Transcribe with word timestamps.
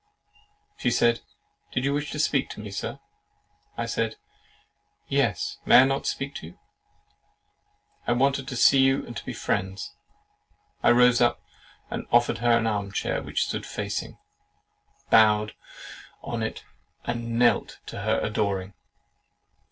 She 0.79 0.89
said, 0.89 1.19
"Did 1.71 1.85
you 1.85 1.93
wish 1.93 2.09
to 2.09 2.17
speak 2.17 2.49
to 2.49 2.59
me, 2.59 2.71
Sir?" 2.71 2.99
I 3.77 3.85
said, 3.85 4.15
"Yes, 5.07 5.59
may 5.63 5.81
I 5.81 5.85
not 5.85 6.07
speak 6.07 6.33
to 6.37 6.47
you? 6.47 6.59
I 8.07 8.13
wanted 8.13 8.47
to 8.47 8.55
see 8.55 8.79
you 8.79 9.05
and 9.05 9.21
be 9.25 9.33
friends." 9.33 9.93
I 10.81 10.89
rose 10.89 11.21
up, 11.21 11.39
offered 12.11 12.39
her 12.39 12.57
an 12.57 12.65
arm 12.65 12.91
chair 12.91 13.21
which 13.21 13.45
stood 13.45 13.63
facing, 13.67 14.17
bowed 15.11 15.53
on 16.23 16.41
it, 16.41 16.63
and 17.05 17.37
knelt 17.37 17.77
to 17.85 18.01
her 18.01 18.19
adoring. 18.21 18.73